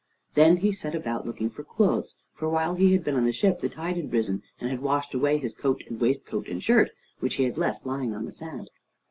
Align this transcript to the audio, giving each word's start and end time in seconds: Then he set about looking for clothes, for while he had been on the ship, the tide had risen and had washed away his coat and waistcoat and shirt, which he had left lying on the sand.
Then 0.33 0.57
he 0.57 0.71
set 0.71 0.95
about 0.95 1.27
looking 1.27 1.51
for 1.51 1.63
clothes, 1.63 2.15
for 2.33 2.49
while 2.49 2.75
he 2.75 2.91
had 2.91 3.03
been 3.03 3.13
on 3.13 3.25
the 3.25 3.31
ship, 3.31 3.59
the 3.59 3.69
tide 3.69 3.97
had 3.97 4.11
risen 4.11 4.41
and 4.59 4.71
had 4.71 4.81
washed 4.81 5.13
away 5.13 5.37
his 5.37 5.53
coat 5.53 5.83
and 5.87 6.01
waistcoat 6.01 6.47
and 6.47 6.63
shirt, 6.63 6.89
which 7.19 7.35
he 7.35 7.43
had 7.43 7.55
left 7.55 7.85
lying 7.85 8.15
on 8.15 8.25
the 8.25 8.31
sand. 8.31 8.71